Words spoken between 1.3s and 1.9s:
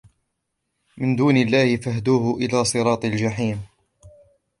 الله